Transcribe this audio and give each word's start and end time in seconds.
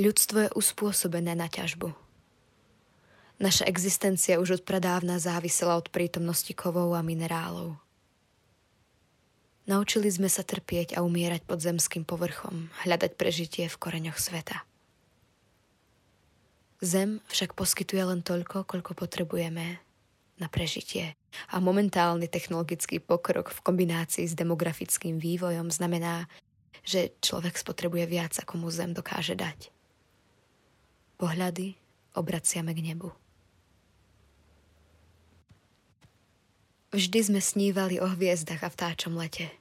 Ľudstvo 0.00 0.48
je 0.48 0.54
uspôsobené 0.56 1.36
na 1.36 1.44
ťažbu. 1.44 1.92
Naša 3.36 3.68
existencia 3.68 4.40
už 4.40 4.56
od 4.56 4.62
pradávna 4.64 5.20
závisela 5.20 5.76
od 5.76 5.92
prítomnosti 5.92 6.56
kovov 6.56 6.96
a 6.96 7.04
minerálov. 7.04 7.76
Naučili 9.68 10.08
sme 10.08 10.32
sa 10.32 10.40
trpieť 10.40 10.96
a 10.96 11.04
umierať 11.04 11.44
pod 11.44 11.60
zemským 11.60 12.08
povrchom, 12.08 12.72
hľadať 12.80 13.12
prežitie 13.20 13.68
v 13.68 13.76
koreňoch 13.76 14.16
sveta. 14.16 14.64
Zem 16.80 17.20
však 17.28 17.52
poskytuje 17.52 18.00
len 18.00 18.24
toľko, 18.24 18.64
koľko 18.64 18.96
potrebujeme 18.96 19.84
na 20.40 20.48
prežitie. 20.48 21.12
A 21.52 21.60
momentálny 21.60 22.24
technologický 22.24 23.04
pokrok 23.04 23.52
v 23.52 23.60
kombinácii 23.60 24.24
s 24.24 24.32
demografickým 24.32 25.20
vývojom 25.20 25.68
znamená, 25.68 26.24
že 26.88 27.12
človek 27.20 27.60
spotrebuje 27.60 28.08
viac, 28.08 28.32
ako 28.40 28.64
mu 28.64 28.72
zem 28.72 28.96
dokáže 28.96 29.36
dať. 29.36 29.68
Pohľady 31.20 31.76
obraciame 32.16 32.72
k 32.72 32.80
nebu. 32.80 33.12
Vždy 36.96 37.20
sme 37.20 37.40
snívali 37.44 38.00
o 38.00 38.08
hviezdach 38.08 38.64
a 38.64 38.72
vtáčom 38.72 39.20
lete. 39.20 39.52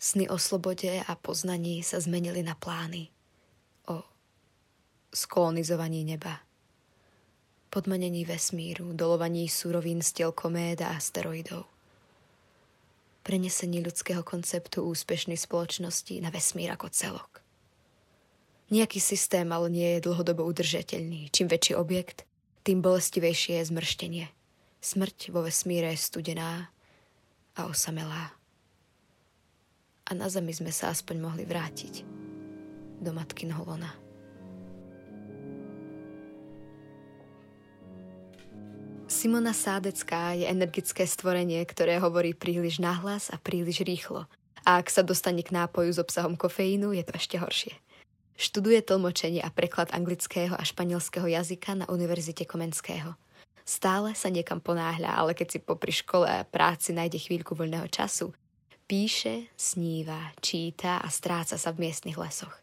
Sny 0.00 0.24
o 0.32 0.40
slobode 0.40 0.88
a 1.04 1.12
poznaní 1.20 1.84
sa 1.84 2.00
zmenili 2.00 2.40
na 2.40 2.56
plány. 2.56 3.12
O 3.92 4.00
skolonizovaní 5.12 6.08
neba. 6.08 6.40
Podmanení 7.68 8.24
vesmíru, 8.24 8.96
dolovaní 8.96 9.52
surovín 9.52 10.00
z 10.00 10.16
tiel 10.16 10.32
komét 10.32 10.80
a 10.80 10.96
asteroidov. 10.96 11.68
Prenesení 13.20 13.84
ľudského 13.84 14.24
konceptu 14.24 14.80
úspešnej 14.80 15.36
spoločnosti 15.36 16.24
na 16.24 16.32
vesmír 16.32 16.72
ako 16.72 16.88
celok. 16.88 17.37
Nejaký 18.68 19.00
systém 19.00 19.48
ale 19.48 19.72
nie 19.72 19.88
je 19.96 20.04
dlhodobo 20.04 20.44
udržateľný. 20.44 21.32
Čím 21.32 21.48
väčší 21.48 21.72
objekt, 21.76 22.28
tým 22.68 22.84
bolestivejšie 22.84 23.60
je 23.60 23.68
zmrštenie. 23.72 24.26
Smrť 24.84 25.32
vo 25.32 25.42
vesmíre 25.42 25.92
je 25.96 26.04
studená 26.04 26.68
a 27.56 27.66
osamelá 27.66 28.38
a 30.08 30.16
na 30.16 30.26
zemi 30.32 30.56
sme 30.56 30.72
sa 30.72 30.88
aspoň 30.88 31.16
mohli 31.20 31.44
vrátiť 31.44 32.00
do 33.04 33.12
matkinho 33.12 33.60
lona. 33.62 33.92
Simona 39.08 39.56
Sádecká 39.56 40.36
je 40.36 40.44
energické 40.48 41.08
stvorenie, 41.08 41.60
ktoré 41.64 41.96
hovorí 41.96 42.36
príliš 42.36 42.80
nahlas 42.80 43.32
a 43.32 43.40
príliš 43.40 43.84
rýchlo. 43.84 44.28
A 44.68 44.80
ak 44.84 44.92
sa 44.92 45.00
dostane 45.00 45.40
k 45.40 45.52
nápoju 45.52 45.96
s 45.96 46.02
obsahom 46.02 46.36
kofeínu, 46.36 46.92
je 46.92 47.04
to 47.08 47.12
ešte 47.16 47.36
horšie. 47.40 47.72
Študuje 48.38 48.86
tlmočenie 48.86 49.42
a 49.42 49.50
preklad 49.50 49.90
anglického 49.90 50.54
a 50.54 50.62
španielského 50.62 51.26
jazyka 51.26 51.74
na 51.74 51.90
Univerzite 51.90 52.46
Komenského. 52.46 53.18
Stále 53.66 54.14
sa 54.14 54.30
niekam 54.30 54.62
ponáhľa, 54.62 55.10
ale 55.10 55.34
keď 55.34 55.46
si 55.50 55.58
popri 55.58 55.90
škole 55.90 56.24
a 56.24 56.46
práci 56.46 56.94
nájde 56.94 57.18
chvíľku 57.18 57.58
voľného 57.58 57.90
času, 57.90 58.30
Píše, 58.88 59.52
sníva, 59.52 60.32
číta 60.40 60.96
a 60.96 61.12
stráca 61.12 61.60
sa 61.60 61.76
v 61.76 61.84
miestnych 61.84 62.16
lesoch. 62.16 62.56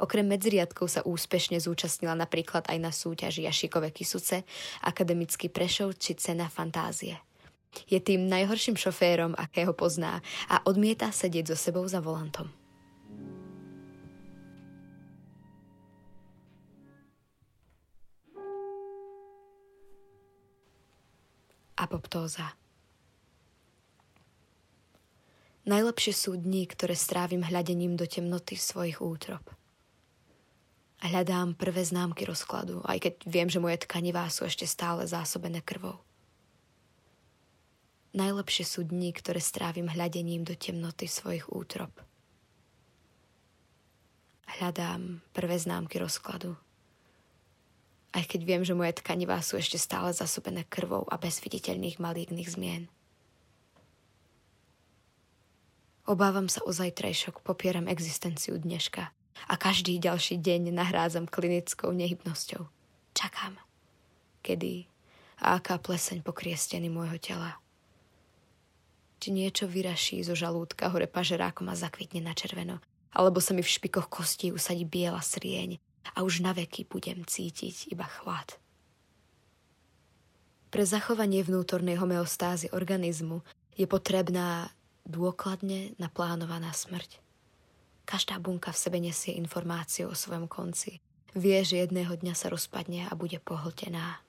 Okrem 0.00 0.24
medziriadkov 0.24 0.88
sa 0.88 1.04
úspešne 1.04 1.60
zúčastnila 1.60 2.16
napríklad 2.16 2.64
aj 2.64 2.78
na 2.80 2.88
súťaži 2.88 3.44
Jašikové 3.44 3.92
Kisuce, 3.92 4.48
Akademický 4.80 5.52
Prešov 5.52 6.00
či 6.00 6.16
Cena 6.16 6.48
fantázie. 6.48 7.20
Je 7.84 8.00
tým 8.00 8.24
najhorším 8.32 8.80
šoférom, 8.80 9.36
akého 9.36 9.76
pozná 9.76 10.24
a 10.48 10.64
odmieta 10.64 11.12
sedieť 11.12 11.52
so 11.52 11.56
sebou 11.58 11.84
za 11.84 12.00
volantom. 12.00 12.48
Apoptóza 21.76 22.56
Najlepšie 25.68 26.12
sú 26.16 26.32
dni, 26.40 26.64
ktoré 26.64 26.96
strávim 26.96 27.44
hľadením 27.44 28.00
do 28.00 28.08
temnoty 28.08 28.56
svojich 28.56 29.04
útrop. 29.04 29.44
Hľadám 31.04 31.52
prvé 31.52 31.84
známky 31.84 32.24
rozkladu, 32.24 32.80
aj 32.88 32.96
keď 33.04 33.14
viem, 33.28 33.52
že 33.52 33.60
moje 33.60 33.84
tkanivá 33.84 34.24
sú 34.32 34.48
ešte 34.48 34.64
stále 34.64 35.04
zásobené 35.04 35.60
krvou. 35.60 36.00
Najlepšie 38.16 38.64
sú 38.64 38.80
dni, 38.88 39.12
ktoré 39.12 39.44
strávim 39.44 39.92
hľadením 39.92 40.48
do 40.48 40.56
temnoty 40.56 41.04
svojich 41.04 41.44
útrop. 41.52 41.92
Hľadám 44.48 45.20
prvé 45.36 45.60
známky 45.60 46.00
rozkladu. 46.00 46.56
Aj 48.16 48.24
keď 48.24 48.40
viem, 48.48 48.62
že 48.64 48.72
moje 48.72 48.96
tkanivá 48.96 49.44
sú 49.44 49.60
ešte 49.60 49.76
stále 49.76 50.08
zasobené 50.16 50.64
krvou 50.64 51.04
a 51.12 51.20
bez 51.20 51.36
viditeľných 51.44 52.00
malígnych 52.00 52.48
zmien. 52.48 52.88
Obávam 56.08 56.48
sa 56.48 56.64
o 56.64 56.72
zajtrajšok, 56.72 57.44
popieram 57.44 57.92
existenciu 57.92 58.56
dneška 58.56 59.12
a 59.44 59.54
každý 59.60 60.00
ďalší 60.00 60.40
deň 60.40 60.72
nahrádzam 60.72 61.28
klinickou 61.28 61.92
nehybnosťou. 61.92 62.64
Čakám. 63.12 63.60
Kedy 64.40 64.88
a 65.44 65.60
aká 65.60 65.76
pleseň 65.76 66.24
pokrie 66.24 66.56
steny 66.56 66.88
môjho 66.88 67.20
tela. 67.20 67.60
Či 69.20 69.28
niečo 69.28 69.68
vyraší 69.68 70.24
zo 70.24 70.32
žalúdka 70.32 70.88
hore 70.88 71.04
pažerákom 71.04 71.68
a 71.68 71.76
zakvitne 71.76 72.24
na 72.24 72.32
červeno, 72.32 72.80
alebo 73.12 73.44
sa 73.44 73.52
mi 73.52 73.60
v 73.60 73.68
špikoch 73.76 74.08
kostí 74.08 74.48
usadí 74.56 74.88
biela 74.88 75.20
srieň 75.20 75.76
a 76.14 76.22
už 76.22 76.44
na 76.44 76.52
veky 76.52 76.86
budem 76.86 77.24
cítiť 77.24 77.90
iba 77.90 78.06
chlad. 78.06 78.60
Pre 80.70 80.84
zachovanie 80.84 81.40
vnútornej 81.40 81.96
homeostázy 81.96 82.68
organizmu 82.74 83.40
je 83.80 83.88
potrebná 83.88 84.68
dôkladne 85.06 85.94
naplánovaná 85.96 86.74
smrť. 86.74 87.22
Každá 88.06 88.38
bunka 88.38 88.70
v 88.70 88.82
sebe 88.82 88.98
nesie 89.00 89.34
informáciu 89.34 90.10
o 90.10 90.18
svojom 90.18 90.46
konci. 90.46 91.00
Vie, 91.34 91.58
že 91.64 91.82
jedného 91.82 92.14
dňa 92.14 92.34
sa 92.36 92.52
rozpadne 92.52 93.08
a 93.10 93.12
bude 93.18 93.40
pohltená. 93.42 94.20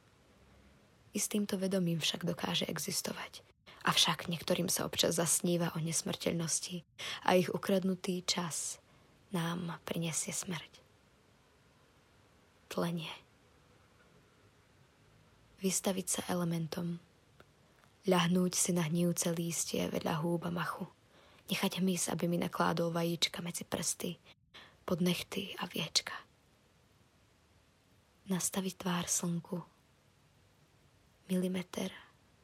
I 1.13 1.19
s 1.19 1.29
týmto 1.29 1.57
vedomím 1.57 2.01
však 2.01 2.25
dokáže 2.25 2.65
existovať. 2.69 3.41
Avšak 3.87 4.27
niektorým 4.27 4.67
sa 4.67 4.83
občas 4.83 5.15
zasníva 5.15 5.71
o 5.73 5.79
nesmrteľnosti 5.79 6.83
a 7.23 7.39
ich 7.39 7.47
ukradnutý 7.47 8.23
čas 8.27 8.83
nám 9.31 9.79
prinesie 9.87 10.35
smrť. 10.35 10.86
Tlenie. 12.67 13.11
Vystaviť 15.57 16.07
sa 16.07 16.21
elementom, 16.29 16.99
ľahnúť 18.05 18.53
si 18.53 18.75
na 18.75 18.85
hníjúce 18.85 19.31
lístie 19.33 19.87
vedľa 19.89 20.21
húba 20.21 20.53
machu, 20.53 20.85
nechať 21.49 21.81
hmyz, 21.81 22.11
aby 22.13 22.29
mi 22.29 22.37
nakládol 22.37 22.93
vajíčka 22.93 23.41
medzi 23.41 23.65
prsty, 23.65 24.19
pod 24.83 24.99
nechty 24.99 25.55
a 25.57 25.65
viečka. 25.65 26.13
Nastaviť 28.27 28.83
tvár 28.83 29.07
slnku. 29.07 29.63
Milimeter 31.31 31.89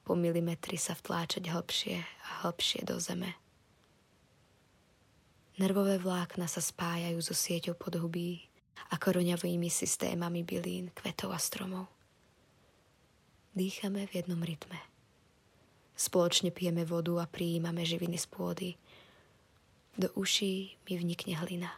po 0.04 0.16
milimetri 0.16 0.76
sa 0.80 0.96
vtláčať 0.96 1.48
hlbšie 1.48 2.00
a 2.00 2.30
hlbšie 2.44 2.84
do 2.88 3.00
zeme. 3.00 3.36
Nervové 5.60 6.02
vlákna 6.02 6.50
sa 6.50 6.60
spájajú 6.60 7.20
so 7.22 7.36
sieťou 7.38 7.78
podhubí 7.78 8.53
a 8.92 8.96
koroňavými 8.98 9.70
systémami 9.70 10.46
bylín, 10.46 10.94
kvetov 10.94 11.34
a 11.34 11.40
stromov. 11.40 11.90
Dýchame 13.54 14.10
v 14.10 14.12
jednom 14.18 14.42
rytme. 14.42 14.82
Spoločne 15.94 16.50
pijeme 16.50 16.90
vodu 16.90 17.22
a 17.22 17.30
prijímame 17.30 17.86
živiny 17.86 18.18
z 18.18 18.26
pôdy. 18.26 18.70
Do 19.94 20.10
uší 20.18 20.82
mi 20.90 20.94
vnikne 20.98 21.38
hlina. 21.38 21.70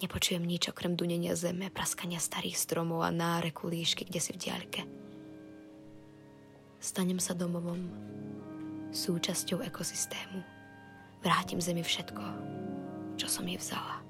Nepočujem 0.00 0.44
nič 0.44 0.68
okrem 0.72 0.96
dunenia 0.96 1.36
zeme, 1.36 1.72
praskania 1.72 2.20
starých 2.20 2.56
stromov 2.56 3.04
a 3.04 3.12
náreku 3.12 3.68
líšky, 3.68 4.08
kde 4.08 4.20
si 4.20 4.32
v 4.32 4.40
diaľke. 4.40 4.80
Stanem 6.80 7.20
sa 7.20 7.36
domovom, 7.36 7.88
súčasťou 8.92 9.60
ekosystému. 9.64 10.40
Vrátim 11.20 11.60
zemi 11.60 11.84
všetko, 11.84 12.24
čo 13.20 13.28
som 13.28 13.44
jej 13.44 13.60
vzala. 13.60 14.09